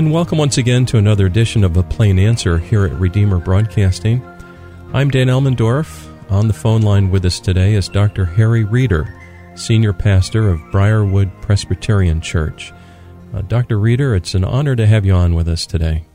[0.00, 4.24] And welcome once again to another edition of A Plain Answer here at Redeemer Broadcasting.
[4.94, 6.10] I'm Dan Elmendorf.
[6.30, 8.24] On the phone line with us today is Dr.
[8.24, 9.14] Harry Reeder,
[9.56, 12.72] Senior Pastor of Briarwood Presbyterian Church.
[13.34, 13.78] Uh, Dr.
[13.78, 16.06] Reeder, it's an honor to have you on with us today.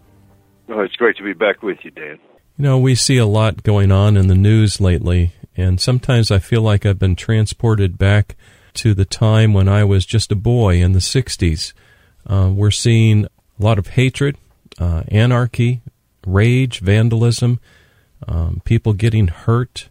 [0.67, 2.17] Oh, it's great to be back with you, Dan.
[2.57, 6.39] You know, we see a lot going on in the news lately, and sometimes I
[6.39, 8.35] feel like I've been transported back
[8.73, 11.73] to the time when I was just a boy in the 60s.
[12.27, 13.27] Uh, we're seeing
[13.59, 14.37] a lot of hatred,
[14.79, 15.81] uh, anarchy,
[16.25, 17.59] rage, vandalism,
[18.27, 19.89] um, people getting hurt.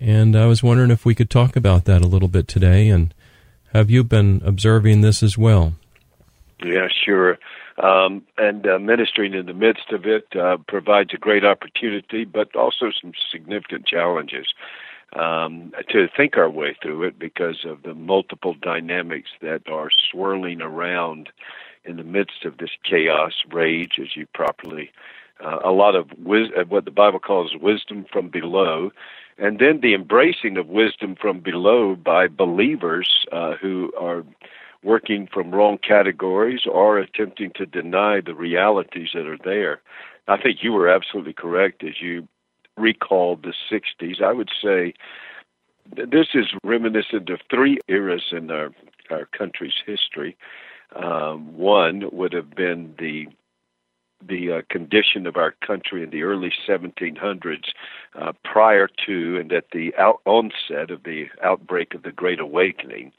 [0.00, 2.88] And I was wondering if we could talk about that a little bit today.
[2.88, 3.14] And
[3.72, 5.74] have you been observing this as well?
[6.64, 7.38] Yeah, sure.
[7.78, 12.54] Um, and uh, ministering in the midst of it uh, provides a great opportunity, but
[12.54, 14.46] also some significant challenges
[15.14, 20.60] um, to think our way through it because of the multiple dynamics that are swirling
[20.60, 21.28] around
[21.84, 24.90] in the midst of this chaos, rage, as you properly,
[25.44, 28.90] uh, a lot of wis- uh, what the Bible calls wisdom from below,
[29.38, 34.24] and then the embracing of wisdom from below by believers uh, who are
[34.82, 39.80] working from wrong categories or attempting to deny the realities that are there.
[40.28, 42.28] I think you were absolutely correct as you
[42.76, 44.22] recalled the 60s.
[44.22, 44.94] I would say
[45.96, 48.70] this is reminiscent of three eras in our,
[49.10, 50.36] our country's history.
[50.94, 53.26] Um, one would have been the
[54.26, 57.64] the uh, condition of our country in the early 1700s,
[58.18, 63.12] uh, prior to and at the out- onset of the outbreak of the Great Awakening.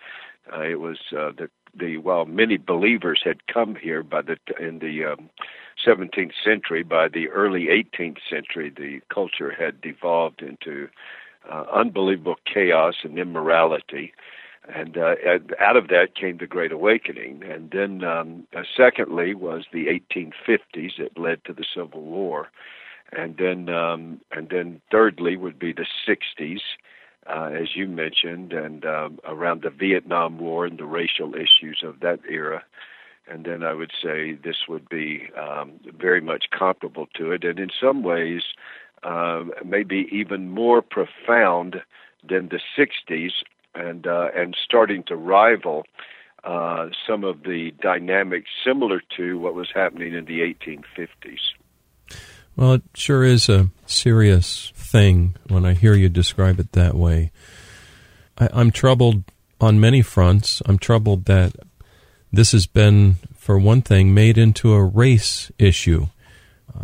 [0.51, 4.79] Uh, it was uh, the the while many believers had come here by the in
[4.79, 5.29] the um,
[5.85, 10.87] 17th century, by the early 18th century, the culture had devolved into
[11.51, 14.13] uh, unbelievable chaos and immorality.
[14.73, 15.15] And uh,
[15.59, 17.43] out of that came the Great Awakening.
[17.43, 22.49] And then, um, uh, secondly, was the 1850s that led to the Civil War.
[23.11, 26.61] And then, um, and then, thirdly, would be the 60s,
[27.27, 31.99] uh, as you mentioned, and um, around the Vietnam War and the racial issues of
[31.99, 32.63] that era.
[33.27, 37.59] And then I would say this would be um, very much comparable to it, and
[37.59, 38.41] in some ways,
[39.03, 41.81] uh, maybe even more profound
[42.27, 43.31] than the 60s,
[43.75, 45.83] and uh, and starting to rival
[46.43, 51.39] uh, some of the dynamics similar to what was happening in the 1850s.
[52.55, 57.31] Well, it sure is a serious thing when I hear you describe it that way.
[58.37, 59.23] I, I'm troubled
[59.59, 60.61] on many fronts.
[60.65, 61.53] I'm troubled that
[62.31, 66.07] this has been, for one thing, made into a race issue.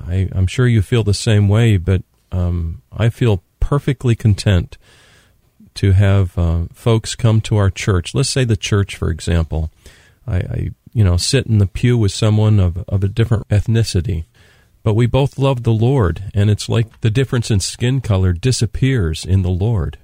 [0.08, 4.78] I, am sure you feel the same way, but um, I feel perfectly content
[5.76, 8.14] to have uh, folks come to our church.
[8.14, 9.72] Let's say the church, for example.
[10.28, 14.26] I, I, you know, sit in the pew with someone of, of a different ethnicity
[14.84, 19.26] but we both love the Lord, and it's like the difference in skin color disappears
[19.26, 19.98] in the Lord.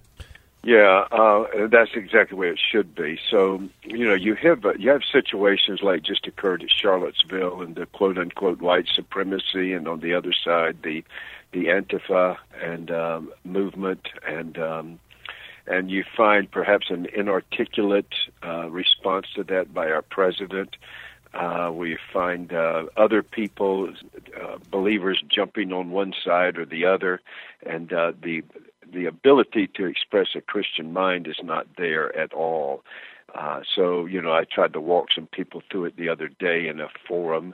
[0.63, 3.17] Yeah, uh, that's exactly the way it should be.
[3.31, 7.75] So, you know, you have uh, you have situations like just occurred at Charlottesville and
[7.75, 11.03] the quote unquote white supremacy, and on the other side the
[11.53, 14.99] the Antifa and um, movement, and um,
[15.67, 18.13] and you find perhaps an inarticulate
[18.43, 20.75] uh, response to that by our president.
[21.33, 23.89] Uh, we find uh, other people,
[24.41, 27.21] uh, believers, jumping on one side or the other,
[27.65, 28.43] and uh, the
[28.91, 32.83] the ability to express a Christian mind is not there at all.
[33.35, 36.67] Uh, so, you know, I tried to walk some people through it the other day
[36.67, 37.53] in a forum,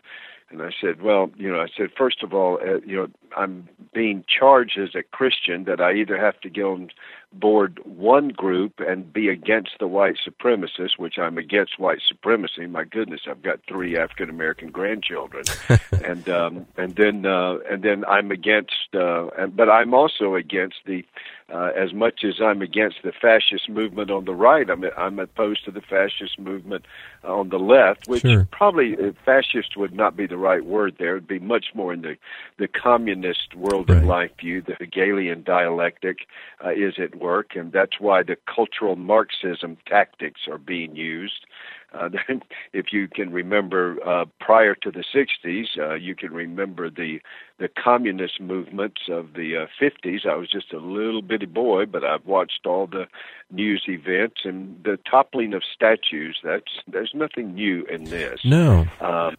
[0.54, 3.68] and I said, well, you know, I said, first of all, uh, you know, I'm
[3.94, 6.90] being charged as a Christian that I either have to get on
[7.34, 12.68] board one group and be against the white supremacists, which I'm against white supremacy.
[12.68, 15.46] My goodness, I've got three African American grandchildren,
[16.04, 20.78] and um, and then uh, and then I'm against, uh, and, but I'm also against
[20.86, 21.04] the
[21.52, 25.66] uh, as much as I'm against the fascist movement on the right, I'm I'm opposed
[25.66, 26.86] to the fascist movement
[27.24, 28.48] on the left, which sure.
[28.52, 31.18] probably uh, fascist would not be the right word there.
[31.18, 32.16] It'd be much more in the
[32.58, 34.00] the communist world right.
[34.00, 34.62] and life view.
[34.62, 36.20] The Hegelian dialectic
[36.64, 41.46] uh, is at work, and that's why the cultural Marxism tactics are being used.
[41.94, 42.10] Uh,
[42.74, 47.20] if you can remember uh, prior to the 60s, uh, you can remember the
[47.60, 50.26] the communist movements of the uh, 50s.
[50.26, 53.06] I was just a little bitty boy, but I've watched all the
[53.52, 56.40] news events and the toppling of statues.
[56.44, 58.40] That's there's nothing new in this.
[58.44, 58.86] No.
[59.00, 59.38] Um,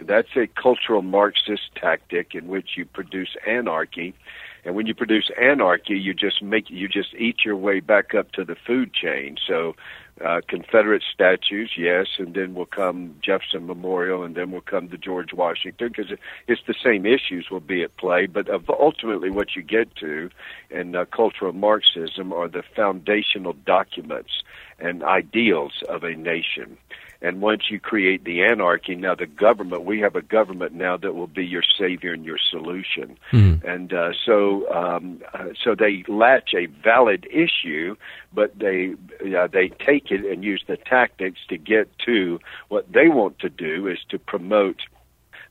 [0.00, 4.14] that's a cultural Marxist tactic in which you produce anarchy
[4.68, 8.32] and when you produce anarchy, you just make you just eat your way back up
[8.32, 9.36] to the food chain.
[9.46, 9.74] So
[10.24, 14.96] uh, Confederate statues, yes, and then will come Jefferson Memorial, and then will come the
[14.96, 16.12] George Washington, because
[16.46, 18.26] it's the same issues will be at play.
[18.26, 20.30] But ultimately, what you get to
[20.70, 24.42] in uh, cultural Marxism are the foundational documents
[24.78, 26.76] and ideals of a nation.
[27.20, 31.14] And once you create the anarchy, now the government, we have a government now that
[31.14, 33.18] will be your savior and your solution.
[33.32, 33.64] Mm.
[33.64, 37.96] And uh, so, um, uh, so they latch a valid issue,
[38.32, 38.94] but they
[39.36, 42.38] uh, they take it and use the tactics to get to
[42.68, 44.76] what they want to do is to promote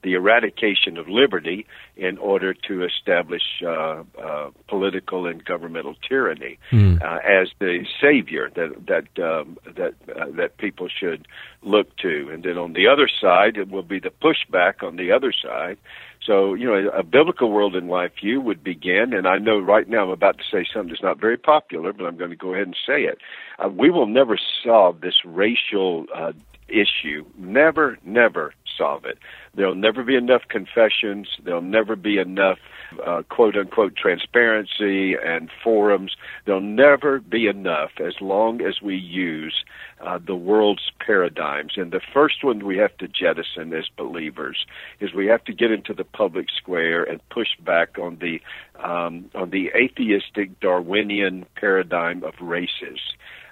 [0.04, 1.66] the eradication of liberty
[1.96, 7.02] in order to establish uh, uh, political and governmental tyranny mm.
[7.02, 11.28] uh, as the savior that that um, that uh, that people should
[11.64, 12.30] look to.
[12.32, 15.78] And then on the other side, it will be the pushback on the other side.
[16.26, 19.88] So, you know, a biblical world in life view would begin, and I know right
[19.88, 22.54] now I'm about to say something that's not very popular, but I'm going to go
[22.54, 23.20] ahead and say it.
[23.64, 26.34] Uh, we will never solve this racial uh,
[26.68, 27.26] issue.
[27.38, 29.18] Never, never solve it.
[29.56, 31.28] There'll never be enough confessions.
[31.44, 32.60] There'll never be enough
[33.06, 36.16] uh, quote unquote transparency and forums.
[36.46, 39.64] There'll never be enough as long as we use
[40.00, 41.74] uh, the world's paradigms.
[41.76, 44.66] And the first one we have to jettison as believers
[45.00, 48.40] is we have to get into the public square and push back on the
[48.84, 53.00] um, on the atheistic Darwinian paradigm of races.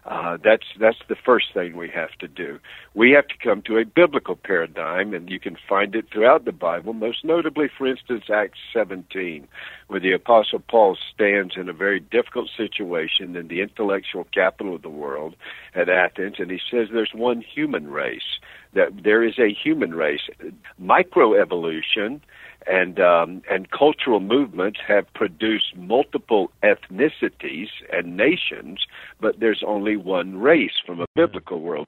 [0.05, 2.59] Uh, that's that's the first thing we have to do.
[2.93, 6.51] We have to come to a biblical paradigm, and you can find it throughout the
[6.51, 6.93] Bible.
[6.93, 9.47] Most notably, for instance, Acts 17,
[9.87, 14.83] where the Apostle Paul stands in a very difficult situation in the intellectual capital of
[14.83, 15.35] the world
[15.73, 18.39] at Athens, and he says there's one human race.
[18.75, 20.29] That there is a human race.
[20.81, 22.21] Microevolution
[22.67, 28.85] and um, and cultural movements have produced multiple ethnicities and nations,
[29.19, 31.87] but there's only one race from a biblical world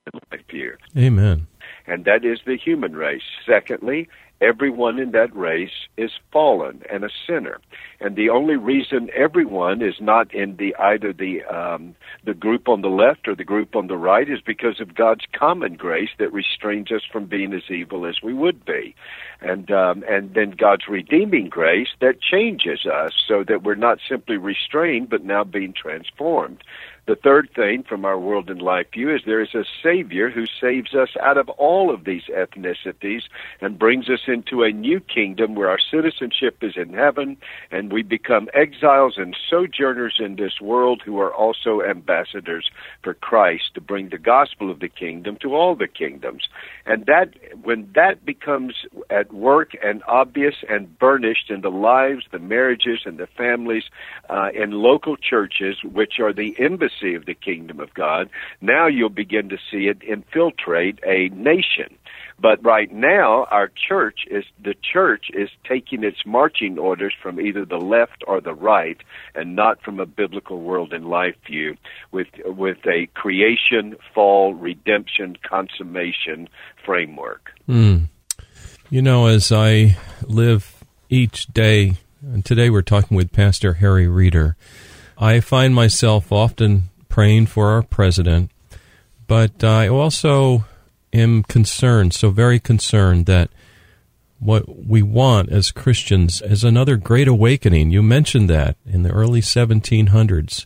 [0.50, 0.76] view.
[0.98, 1.48] Amen.
[1.88, 3.24] And that is the human race.
[3.46, 4.08] Secondly,
[4.42, 7.60] everyone in that race is fallen and a sinner
[8.00, 12.82] and the only reason everyone is not in the either the um, the group on
[12.82, 16.32] the left or the group on the right is because of God's common grace that
[16.32, 18.96] restrains us from being as evil as we would be,
[19.42, 24.38] and um, and then God's redeeming grace that changes us so that we're not simply
[24.38, 26.64] restrained but now being transformed.
[27.08, 30.44] The third thing from our world and life view is there is a Savior who
[30.60, 33.22] saves us out of all of these ethnicities
[33.62, 37.38] and brings us into a new kingdom where our citizenship is in heaven
[37.72, 42.70] and we become exiles and sojourners in this world who are also ambassadors
[43.04, 46.50] for Christ to bring the gospel of the kingdom to all the kingdoms.
[46.86, 47.30] And that,
[47.64, 53.18] when that becomes at work and obvious and burnished in the lives, the marriages, and
[53.18, 53.84] the families
[54.30, 58.30] uh, in local churches, which are the embassy of the kingdom of God,
[58.62, 61.98] now you'll begin to see it infiltrate a nation.
[62.40, 67.66] But right now, our church is the church is taking its marching orders from either
[67.66, 68.98] the left or the right,
[69.34, 71.78] and not from a biblical world and life view,
[72.12, 76.48] with with a creation, fall, redemption, consummation
[76.86, 77.52] framework.
[77.68, 78.10] Mm.
[78.92, 84.56] You know, as I live each day, and today we're talking with Pastor Harry Reeder
[85.20, 88.52] I find myself often praying for our president,
[89.26, 90.66] but I also
[91.12, 93.50] am concerned, so very concerned that
[94.40, 97.92] what we want as Christians is another great awakening.
[97.92, 100.66] You mentioned that in the early 1700s.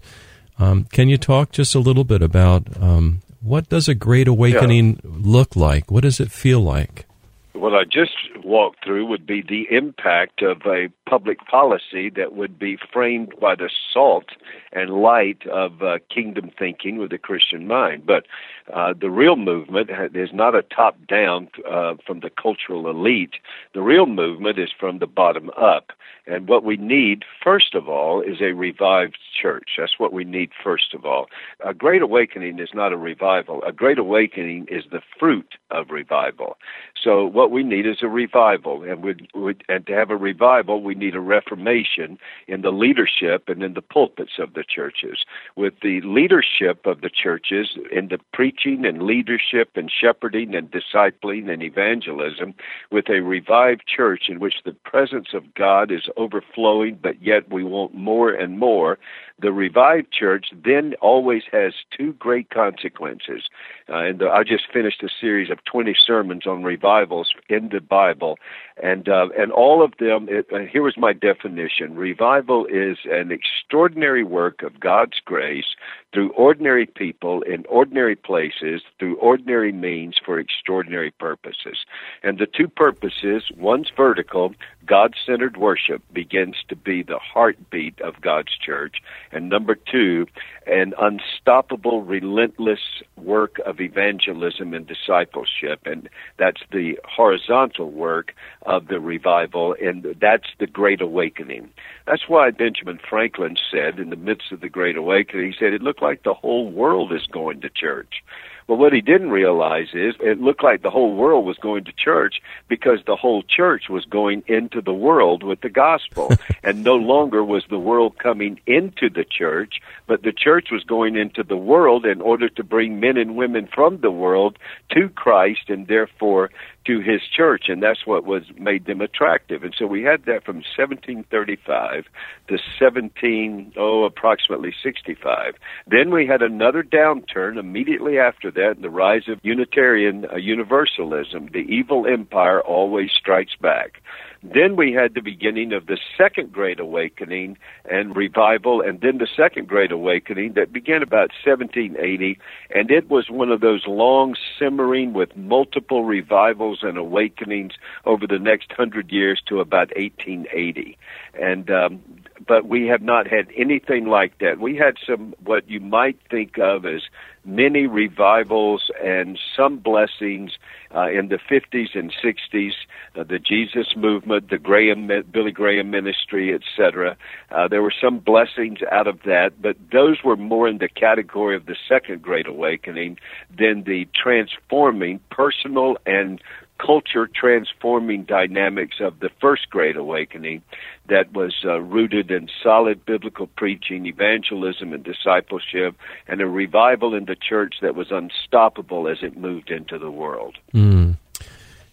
[0.60, 5.00] Um, can you talk just a little bit about um, what does a great awakening
[5.04, 5.12] yeah.
[5.20, 5.90] look like?
[5.90, 7.06] What does it feel like?
[7.54, 8.12] What I just
[8.46, 13.56] walked through would be the impact of a public policy that would be framed by
[13.56, 14.30] the salt
[14.72, 18.06] and light of uh, kingdom thinking with the Christian mind.
[18.06, 18.26] But
[18.74, 23.36] uh, the real movement is not a top down uh, from the cultural elite.
[23.74, 25.92] The real movement is from the bottom up.
[26.28, 29.72] And what we need, first of all, is a revived church.
[29.78, 31.28] That's what we need, first of all.
[31.66, 33.64] A great awakening is not a revival.
[33.64, 36.58] A great awakening is the fruit of revival.
[37.02, 38.84] So what we need is a revival.
[38.84, 43.50] And, we, we, and to have a revival, we need a reformation in the leadership
[43.50, 45.26] and in the pulpits of the churches.
[45.56, 51.52] With the leadership of the churches in the preaching and leadership and shepherding and discipling
[51.52, 52.54] and evangelism,
[52.92, 57.64] with a revived church in which the presence of God is overflowing, but yet we
[57.64, 59.00] want more and more,
[59.42, 63.50] the revived church then always has two great consequences.
[63.90, 68.38] Uh, and I just finished a series of 20 sermons on revivals in the Bible,
[68.82, 70.28] and uh, and all of them.
[70.30, 75.76] It, uh, here was my definition: revival is an extraordinary work of God's grace
[76.14, 81.86] through ordinary people in ordinary places through ordinary means for extraordinary purposes.
[82.24, 84.54] And the two purposes: one's vertical,
[84.86, 88.98] God-centered worship begins to be the heartbeat of God's church,
[89.32, 90.28] and number two,
[90.68, 95.82] an unstoppable, relentless work of evangelism and discipleship.
[95.86, 98.34] And that's the horizontal work
[98.64, 101.70] of the revival, and that's the Great Awakening.
[102.06, 105.82] That's why Benjamin Franklin said in the midst of the Great Awakening, he said, it
[105.82, 108.24] looked like the whole world is going to church.
[108.68, 111.92] Well, what he didn't realize is it looked like the whole world was going to
[111.92, 116.32] church because the whole church was going into the world with the gospel.
[116.64, 121.16] and no longer was the world coming into the church, but the church was going
[121.16, 124.58] into the world in order to bring men and women from the world
[124.92, 126.52] to Christ and therefore
[126.86, 129.64] to his church, and that's what was made them attractive.
[129.64, 132.06] And so we had that from 1735
[132.48, 135.56] to 17, oh, approximately 65.
[135.88, 141.50] Then we had another downturn immediately after that, the rise of Unitarian uh, Universalism.
[141.54, 144.02] The evil empire always strikes back.
[144.44, 149.28] Then we had the beginning of the Second Great Awakening and revival, and then the
[149.28, 152.40] Second Great Awakening that began about 1780,
[152.74, 157.74] and it was one of those long simmering with multiple revivals and awakenings
[158.06, 160.98] over the next hundred years to about 1880.
[161.40, 162.02] And um,
[162.48, 164.60] but we have not had anything like that.
[164.60, 167.02] We had some what you might think of as
[167.44, 170.52] many revivals and some blessings
[170.96, 172.74] uh, in the 50s and 60s,
[173.16, 177.18] uh, the Jesus movement, the Graham, Billy Graham ministry, etc.
[177.50, 181.56] Uh, there were some blessings out of that, but those were more in the category
[181.56, 183.18] of the Second Great Awakening
[183.50, 186.42] than the transforming personal and
[186.84, 190.62] culture transforming dynamics of the First Great Awakening
[191.08, 195.96] that was uh, rooted in solid biblical preaching, evangelism, and discipleship,
[196.28, 200.58] and a revival in the church that was unstoppable as it moved into the world.
[200.74, 201.18] Mm.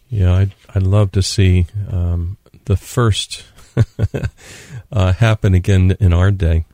[0.08, 3.44] Yeah, I'd, I'd love to see um, the first
[4.92, 6.64] uh, happen again in our day.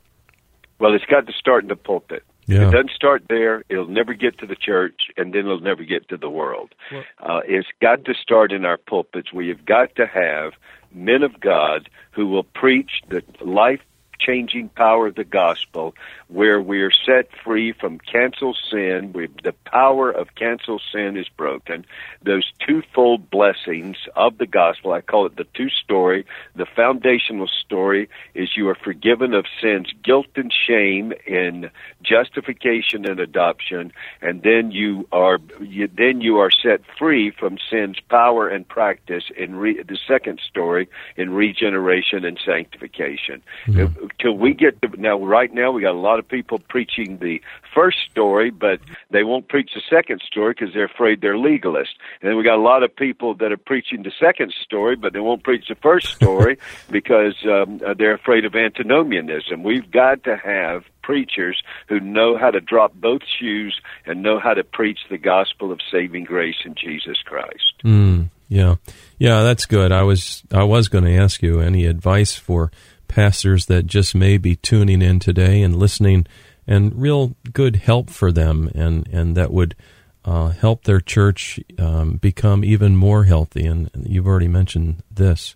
[0.78, 2.23] Well, it's got to start in the pulpit.
[2.46, 2.68] Yeah.
[2.68, 6.08] It doesn't start there, it'll never get to the church, and then it'll never get
[6.08, 6.74] to the world.
[6.90, 9.32] Well, uh, it's got to start in our pulpits.
[9.32, 10.52] We have got to have
[10.92, 13.80] men of God who will preach the life
[14.18, 15.94] changing power of the gospel
[16.28, 19.12] where we're set free from cancel sin.
[19.12, 21.85] We, the power of cancel sin is broken.
[22.23, 26.26] Those twofold blessings of the gospel, I call it the two story.
[26.56, 31.71] The foundational story is you are forgiven of sin's guilt and shame in
[32.02, 38.00] justification and adoption, and then you are you, then you are set free from sin's
[38.09, 43.42] power and practice in re, the second story in regeneration and sanctification.
[43.66, 47.18] Mm-hmm till we get to now right now we got a lot of people preaching
[47.18, 47.40] the
[47.75, 48.80] first story but
[49.11, 52.56] they won't preach the second story because they're afraid they're legalists and then we got
[52.56, 55.75] a lot of people that are preaching the second story but they won't preach the
[55.76, 56.58] first story
[56.90, 62.61] because um, they're afraid of antinomianism we've got to have preachers who know how to
[62.61, 67.18] drop both shoes and know how to preach the gospel of saving grace in Jesus
[67.25, 67.75] Christ.
[67.84, 68.76] Mm, yeah,
[69.18, 69.92] yeah, that's good.
[69.92, 72.73] I was I was going to ask you any advice for
[73.14, 76.26] pastors that just may be tuning in today and listening,
[76.66, 79.76] and real good help for them, and and that would
[80.25, 83.66] uh, help their church um, become even more healthy.
[83.66, 85.54] And you've already mentioned this.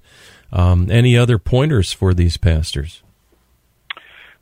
[0.53, 3.03] Um, any other pointers for these pastors?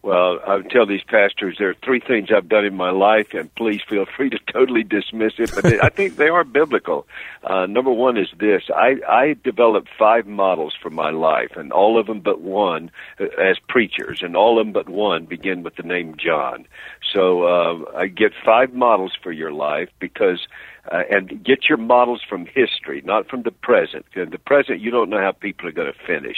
[0.06, 3.34] Well, I would tell these pastors there are three things I've done in my life,
[3.34, 7.08] and please feel free to totally dismiss it, but they, I think they are biblical.
[7.42, 11.98] Uh, number one is this: I, I developed five models for my life, and all
[11.98, 15.74] of them but one uh, as preachers, and all of them but one begin with
[15.74, 16.68] the name John.
[17.12, 20.46] So uh, I get five models for your life because.
[20.88, 24.06] Uh, and get your models from history, not from the present.
[24.14, 26.36] In the present, you don't know how people are going to finish.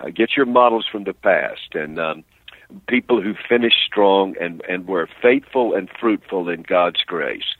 [0.00, 2.24] Uh, get your models from the past, and um,
[2.88, 7.54] people who finished strong and, and were faithful and fruitful in God's grace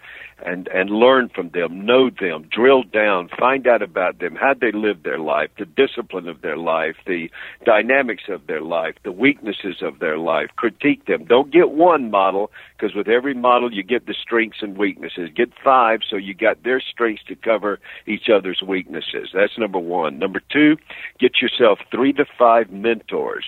[0.44, 4.72] and and learn from them, know them, drill down, find out about them, how they
[4.72, 7.30] lived their life, the discipline of their life, the
[7.64, 10.50] dynamics of their life, the weaknesses of their life.
[10.56, 11.24] Critique them.
[11.24, 15.30] Don't get one model because with every model you get the strengths and weaknesses.
[15.34, 19.30] Get five so you got their strengths to cover each other's weaknesses.
[19.32, 20.18] That's number one.
[20.18, 20.76] Number two,
[21.18, 23.44] get yourself three to five mentors.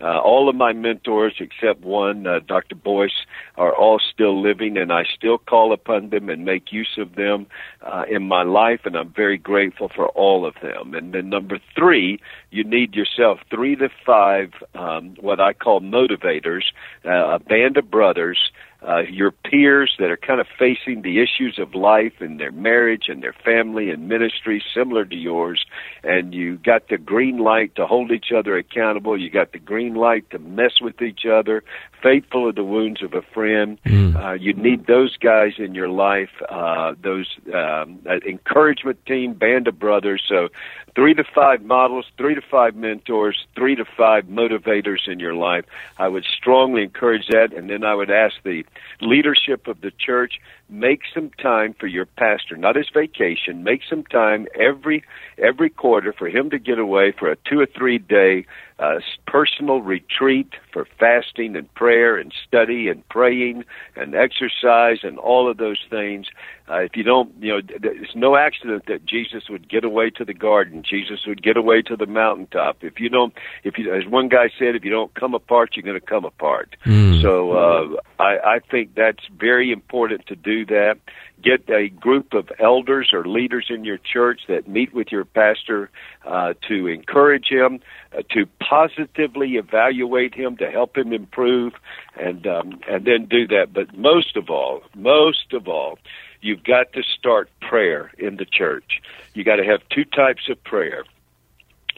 [0.00, 2.74] Uh, all of my mentors, except one, uh, Dr.
[2.74, 3.26] Boyce,
[3.56, 7.46] are all still living, and I still call upon them and make use of them
[7.82, 10.94] uh, in my life, and I'm very grateful for all of them.
[10.94, 12.18] And then number three,
[12.50, 16.64] you need yourself three to five, um, what I call motivators,
[17.04, 18.50] uh, a band of brothers
[18.86, 23.04] uh, your peers that are kind of facing the issues of life and their marriage
[23.08, 25.64] and their family and ministry similar to yours,
[26.02, 29.20] and you got the green light to hold each other accountable.
[29.20, 31.62] You got the green light to mess with each other,
[32.02, 33.78] faithful of the wounds of a friend.
[33.84, 34.16] Mm.
[34.16, 39.78] Uh, you need those guys in your life, uh, those um, encouragement team, band of
[39.78, 40.22] brothers.
[40.26, 40.48] So
[40.94, 45.64] three to five models, three to five mentors, three to five motivators in your life.
[45.98, 48.64] I would strongly encourage that, and then I would ask the
[49.00, 53.64] leadership of the church make some time for your pastor, not his vacation.
[53.64, 55.04] Make some time every
[55.38, 58.46] every quarter for him to get away for a two or three day
[58.80, 65.50] uh, personal retreat for fasting and prayer and study and praying and exercise and all
[65.50, 66.26] of those things.
[66.68, 70.24] Uh, if you don't, you know, it's no accident that Jesus would get away to
[70.24, 70.82] the garden.
[70.82, 72.82] Jesus would get away to the mountaintop.
[72.82, 73.34] If you don't,
[73.64, 76.24] if you, as one guy said, if you don't come apart, you're going to come
[76.24, 76.76] apart.
[76.86, 77.20] Mm.
[77.20, 80.98] So uh, I, I think that's very important to do that
[81.42, 85.90] get a group of elders or leaders in your church that meet with your pastor
[86.24, 87.80] uh, to encourage him,
[88.16, 91.72] uh, to positively evaluate him, to help him improve,
[92.18, 93.72] and um, and then do that.
[93.72, 95.98] But most of all, most of all,
[96.40, 99.00] you've got to start prayer in the church.
[99.34, 101.04] You got to have two types of prayer.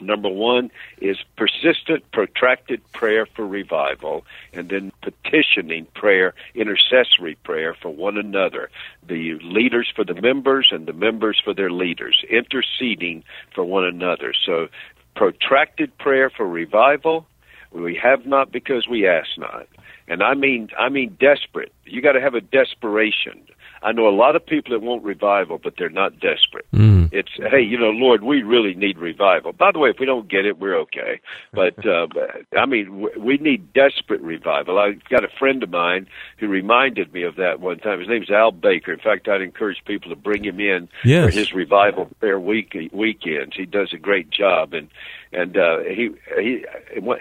[0.00, 0.70] Number one
[1.00, 8.70] is persistent, protracted prayer for revival, and then petitioning prayer, intercessory prayer for one another.
[9.06, 14.32] The leaders for the members and the members for their leaders, interceding for one another.
[14.44, 14.68] So,
[15.14, 17.26] protracted prayer for revival.
[17.70, 19.66] We have not because we ask not.
[20.08, 21.72] And I mean, I mean desperate.
[21.84, 23.42] You got to have a desperation
[23.82, 26.66] I know a lot of people that want revival, but they're not desperate.
[26.72, 27.10] Mm.
[27.12, 29.52] It's hey, you know, Lord, we really need revival.
[29.52, 31.20] By the way, if we don't get it, we're okay.
[31.52, 32.06] But uh,
[32.56, 34.78] I mean, we need desperate revival.
[34.78, 36.06] I got a friend of mine
[36.38, 37.98] who reminded me of that one time.
[37.98, 38.92] His name's Al Baker.
[38.92, 41.24] In fact, I'd encourage people to bring him in yes.
[41.24, 43.56] for his revival prayer week weekends.
[43.56, 44.88] He does a great job, and
[45.32, 46.64] and uh, he he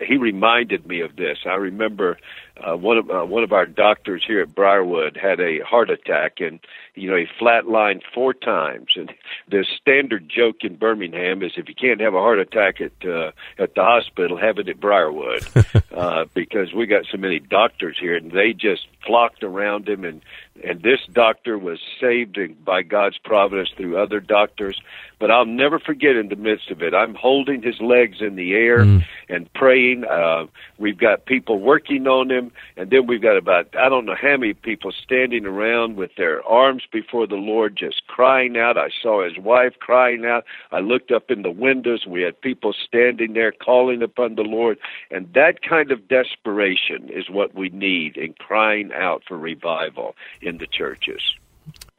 [0.06, 1.40] he reminded me of this.
[1.46, 2.18] I remember
[2.58, 6.40] uh, one of uh, one of our doctors here at Briarwood had a heart attack,
[6.40, 6.60] and
[6.96, 8.88] you know he flatlined four times.
[8.96, 9.12] And
[9.50, 13.32] the standard joke in Birmingham is if you can't have a heart attack at uh,
[13.58, 15.46] at the hospital, have it at Briarwood,
[15.92, 20.22] uh, because we got so many doctors here, and they just flocked around him and
[20.64, 24.82] and this doctor was saved by God's providence through other doctors.
[25.20, 28.54] But I'll never forget in the midst of it, I'm holding his legs in the
[28.54, 29.04] air mm.
[29.30, 30.04] and praying.
[30.06, 34.16] Uh, we've got people working on him, and then we've got about, I don't know
[34.20, 38.78] how many people standing around with their arms before the Lord, just crying out.
[38.78, 40.46] I saw his wife crying out.
[40.72, 42.06] I looked up in the windows.
[42.08, 44.78] We had people standing there calling upon the Lord.
[45.10, 50.58] And that kind of desperation is what we need in crying out for revival in
[50.58, 51.22] the churches.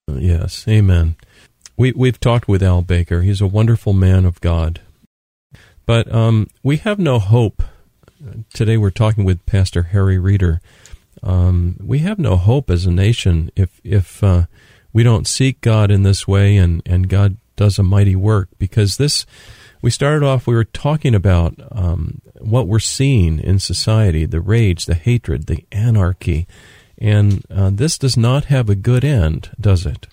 [0.08, 1.16] Yes, amen.
[1.76, 3.22] We we've talked with Al Baker.
[3.22, 4.80] He's a wonderful man of God.
[5.86, 7.62] But um, we have no hope.
[8.54, 10.60] Today we're talking with Pastor Harry Reeder.
[11.22, 14.46] Um, we have no hope as a nation if if uh,
[14.92, 18.48] we don't seek God in this way, and and God does a mighty work.
[18.58, 19.26] Because this,
[19.80, 20.46] we started off.
[20.46, 25.64] We were talking about um, what we're seeing in society: the rage, the hatred, the
[25.72, 26.46] anarchy,
[26.98, 30.06] and uh, this does not have a good end, does it?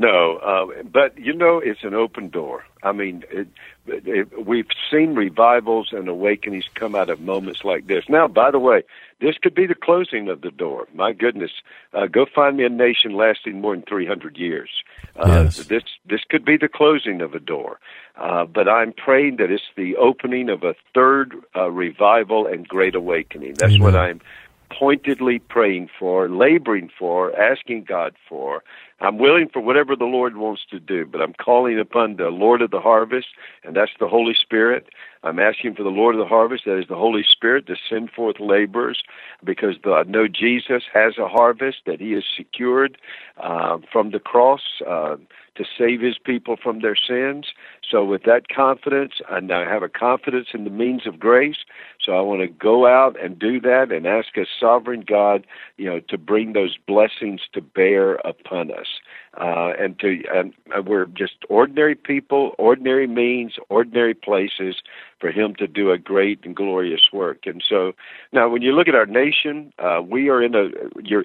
[0.00, 2.64] No, uh, but you know, it's an open door.
[2.82, 3.48] I mean, it,
[3.86, 8.04] it, we've seen revivals and awakenings come out of moments like this.
[8.08, 8.82] Now, by the way,
[9.20, 10.88] this could be the closing of the door.
[10.94, 11.50] My goodness,
[11.92, 14.70] uh, go find me a nation lasting more than 300 years.
[15.16, 15.66] Uh, yes.
[15.66, 17.78] This this could be the closing of a door,
[18.16, 22.94] uh, but I'm praying that it's the opening of a third uh, revival and great
[22.94, 23.52] awakening.
[23.58, 23.82] That's Amen.
[23.82, 24.22] what I'm
[24.70, 28.62] pointedly praying for, laboring for, asking God for.
[29.00, 32.60] I'm willing for whatever the Lord wants to do, but I'm calling upon the Lord
[32.60, 33.28] of the harvest,
[33.64, 34.88] and that's the Holy Spirit.
[35.22, 38.10] I'm asking for the Lord of the harvest, that is the Holy Spirit, to send
[38.10, 39.02] forth laborers,
[39.42, 42.98] because the, I know Jesus has a harvest that He has secured
[43.38, 44.62] uh, from the cross.
[44.86, 45.16] Uh,
[45.56, 47.46] to save his people from their sins.
[47.88, 51.64] So, with that confidence, I have a confidence in the means of grace.
[52.04, 55.86] So, I want to go out and do that and ask a sovereign God, you
[55.86, 59.00] know, to bring those blessings to bear upon us.
[59.38, 64.76] uh, and to and uh, we're just ordinary people, ordinary means, ordinary places
[65.20, 67.46] for Him to do a great and glorious work.
[67.46, 67.92] And so
[68.32, 70.68] now, when you look at our nation, uh, we are in a
[71.02, 71.24] you're,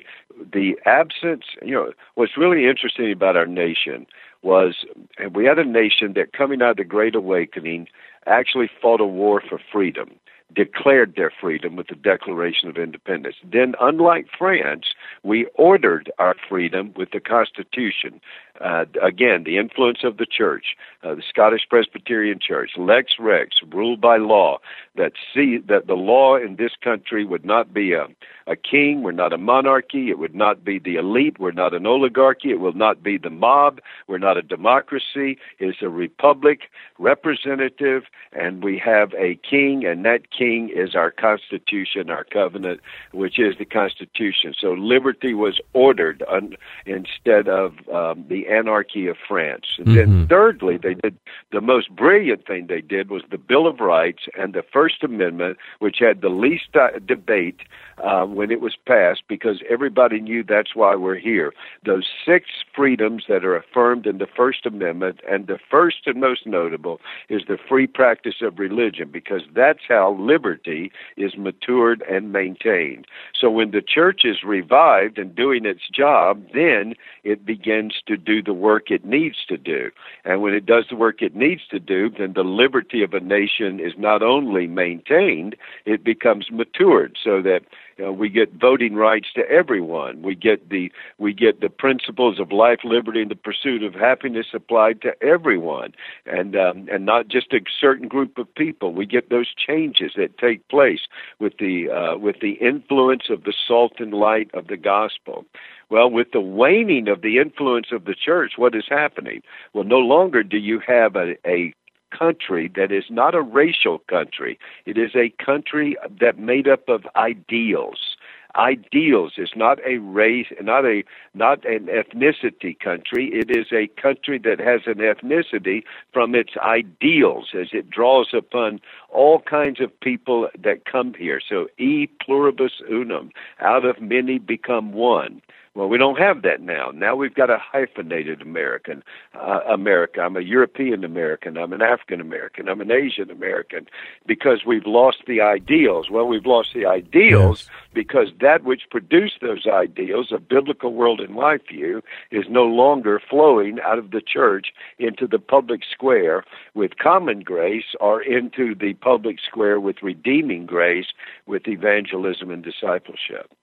[0.53, 1.45] the absence.
[1.61, 4.05] You know, what's really interesting about our nation
[4.41, 4.85] was
[5.33, 7.87] we had a nation that coming out of the Great Awakening
[8.27, 10.11] actually fought a war for freedom
[10.53, 13.35] declared their freedom with the Declaration of Independence.
[13.43, 14.85] Then, unlike France,
[15.23, 18.21] we ordered our freedom with the Constitution.
[18.61, 23.99] Uh, again, the influence of the church, uh, the Scottish Presbyterian Church, Lex Rex, ruled
[23.99, 24.59] by law,
[24.95, 28.07] that see that the law in this country would not be a,
[28.47, 31.85] a king, we're not a monarchy, it would not be the elite, we're not an
[31.85, 36.61] oligarchy, it will not be the mob, we're not a democracy, it's a republic,
[36.97, 42.79] representative, and we have a king, and that king is our Constitution, our covenant,
[43.11, 44.53] which is the Constitution.
[44.57, 49.65] So liberty was ordered un, instead of um, the anarchy of France.
[49.77, 49.95] And mm-hmm.
[49.95, 51.17] then, thirdly, they did
[51.51, 55.57] the most brilliant thing they did was the Bill of Rights and the First Amendment,
[55.79, 57.61] which had the least uh, debate
[58.03, 61.53] uh, when it was passed because everybody knew that's why we're here.
[61.85, 66.45] Those six freedoms that are affirmed in the First Amendment, and the first and most
[66.45, 73.05] notable is the free practice of religion because that's how liberty is matured and maintained.
[73.39, 78.34] So when the church is revived and doing its job, then it begins to do
[78.41, 79.91] the work it needs to do.
[80.23, 83.19] And when it does the work it needs to do, then the liberty of a
[83.19, 87.61] nation is not only maintained, it becomes matured so that
[88.03, 90.21] know, we get voting rights to everyone.
[90.21, 94.47] We get the we get the principles of life, liberty, and the pursuit of happiness
[94.53, 95.93] applied to everyone,
[96.25, 98.93] and um, and not just a certain group of people.
[98.93, 101.01] We get those changes that take place
[101.39, 105.45] with the uh, with the influence of the salt and light of the gospel.
[105.89, 109.41] Well, with the waning of the influence of the church, what is happening?
[109.73, 111.73] Well, no longer do you have a, a
[112.17, 114.57] country that is not a racial country.
[114.85, 118.15] It is a country that made up of ideals.
[118.55, 123.29] Ideals is not a race, not a not an ethnicity country.
[123.33, 128.79] It is a country that has an ethnicity from its ideals, as it draws upon
[129.15, 131.39] all kinds of people that come here.
[131.47, 135.41] So, e pluribus unum, out of many become one.
[135.75, 136.91] Well, we don't have that now.
[136.91, 140.21] Now we've got a hyphenated American uh, America.
[140.21, 141.57] I'm a European American.
[141.57, 142.69] I'm an African American.
[142.69, 143.85] I'm an Asian American
[144.25, 146.09] because we've lost the ideals.
[146.09, 147.79] Well, we've lost the ideals yes.
[147.93, 152.01] because that which produced those ideals, a biblical world and life view,
[152.31, 157.95] is no longer flowing out of the church into the public square with common grace
[157.99, 161.05] or into the public square with redeeming grace
[161.45, 163.53] with evangelism and discipleship.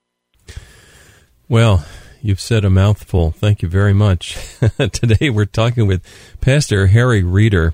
[1.49, 1.85] Well,
[2.21, 3.31] you've said a mouthful.
[3.31, 4.37] Thank you very much.
[4.77, 6.01] Today we're talking with
[6.39, 7.73] Pastor Harry Reeder,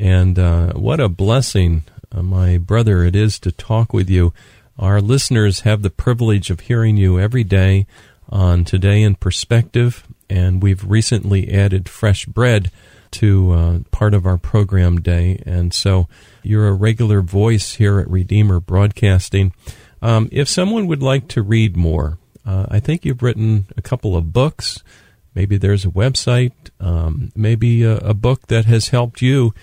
[0.00, 4.34] and uh, what a blessing, uh, my brother, it is to talk with you.
[4.76, 7.86] Our listeners have the privilege of hearing you every day
[8.28, 12.72] on Today in Perspective, and we've recently added fresh bread
[13.16, 16.06] to uh, part of our program day, and so
[16.42, 19.54] you're a regular voice here at Redeemer Broadcasting.
[20.02, 24.16] Um, if someone would like to read more, uh, I think you've written a couple
[24.16, 24.82] of books.
[25.34, 29.54] Maybe there's a website, um, maybe a, a, book that has helped you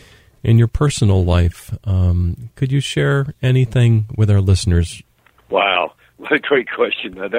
[0.44, 1.78] in your personal life.
[1.84, 5.04] Um, could you share anything with our listeners?
[5.50, 7.16] Wow, what a great question!
[7.16, 7.32] That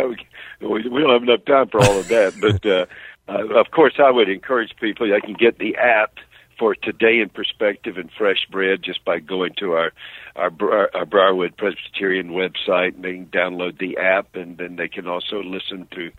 [0.61, 2.87] we, we don't have enough time for all of that, but uh,
[3.29, 5.13] uh, of course, I would encourage people.
[5.13, 6.15] I can get the app
[6.59, 9.93] for today in perspective and fresh bread just by going to our
[10.37, 10.51] our,
[10.95, 15.43] our Briarwood Presbyterian website and they can download the app and then they can also
[15.43, 16.11] listen to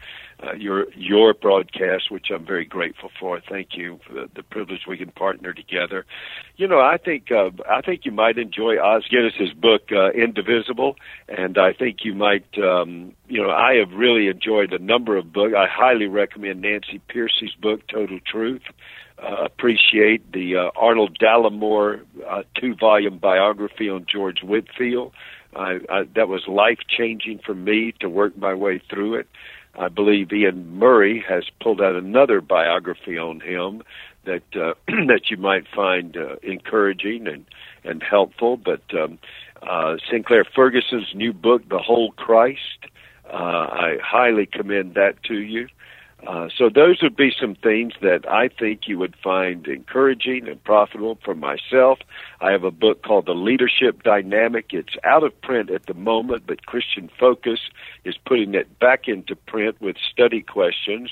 [0.43, 3.39] uh, your your broadcast, which I'm very grateful for.
[3.39, 6.06] Thank you for the, the privilege we can partner together.
[6.58, 10.98] You know, I think uh, I think you might enjoy Os Guinness's book uh, Indivisible,
[11.30, 12.45] and I think you might.
[12.58, 15.54] Um, you know, I have really enjoyed a number of books.
[15.58, 18.63] I highly recommend Nancy Pearcey's book Total Truth
[19.45, 25.13] appreciate the uh, Arnold Dallimore uh, two-volume biography on George Whitefield.
[25.55, 29.27] I, I, that was life-changing for me to work my way through it.
[29.77, 33.83] I believe Iain Murray has pulled out another biography on him
[34.25, 37.45] that uh, that you might find uh, encouraging and
[37.83, 38.57] and helpful.
[38.57, 39.19] But um,
[39.61, 42.88] uh, Sinclair Ferguson's new book, The Whole Christ,
[43.31, 45.67] uh, I highly commend that to you.
[46.27, 50.63] Uh, so those would be some themes that I think you would find encouraging and
[50.63, 51.99] profitable for myself.
[52.41, 54.67] I have a book called The Leadership Dynamic.
[54.71, 57.59] It's out of print at the moment, but Christian Focus
[58.05, 61.11] is putting it back into print with study questions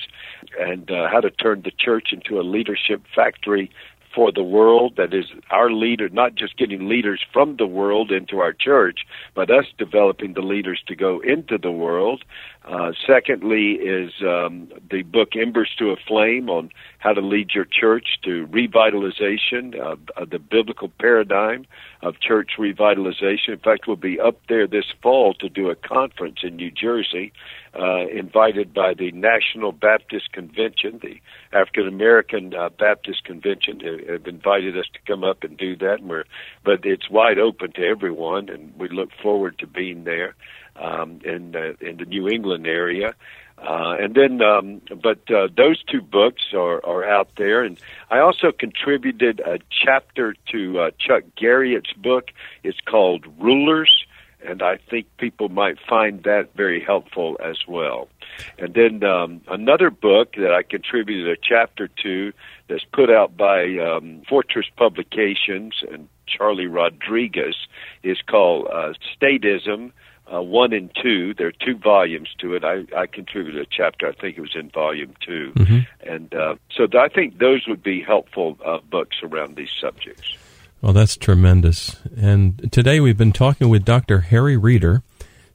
[0.60, 3.70] and uh, how to turn the church into a leadership factory
[4.14, 4.96] for the world.
[4.98, 9.00] That is our leader, not just getting leaders from the world into our church,
[9.34, 12.24] but us developing the leaders to go into the world.
[12.66, 17.66] Uh, secondly, is um, the book Embers to a Flame on how to lead your
[17.66, 21.66] church to revitalization, uh, of the biblical paradigm
[22.02, 23.50] of church revitalization.
[23.50, 27.34] In fact, we'll be up there this fall to do a conference in New Jersey,
[27.78, 31.20] uh, invited by the National Baptist Convention, the
[31.52, 36.00] African American Baptist Convention have invited us to come up and do that.
[36.00, 36.24] And we're,
[36.64, 40.36] but it's wide open to everyone, and we look forward to being there
[40.76, 43.16] um, in the, in the New England area.
[43.58, 48.20] Uh, and then, um, but uh, those two books are, are out there, and I
[48.20, 52.32] also contributed a chapter to uh, Chuck Garriott's book.
[52.64, 54.06] It's called Rulers,
[54.46, 58.10] and I think people might find that very helpful as well.
[58.58, 62.34] And then um, another book that I contributed a chapter to
[62.68, 67.56] that's put out by um, Fortress Publications and Charlie Rodriguez
[68.04, 69.92] is called uh, Statism
[70.32, 71.34] uh, one and two.
[71.34, 72.64] There are two volumes to it.
[72.64, 74.08] I, I contributed a chapter.
[74.08, 75.80] I think it was in volume 2 mm-hmm.
[76.10, 80.38] and uh, so th- I think those would be helpful uh, books around these subjects.
[80.82, 81.98] Well, that's tremendous.
[82.16, 84.22] And today we've been talking with Dr.
[84.22, 85.02] Harry Reeder,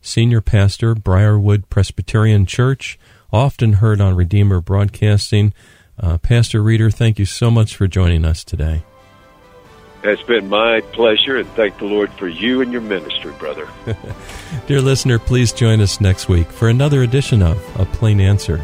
[0.01, 2.99] senior pastor, Briarwood Presbyterian Church,
[3.33, 5.53] often heard on Redeemer Broadcasting.
[6.01, 8.85] Uh, pastor Reeder, thank you so much for joining us today.
[10.05, 13.69] It's been my pleasure, and thank the Lord for you and your ministry, brother.
[14.67, 18.63] Dear listener, please join us next week for another edition of A Plain Answer.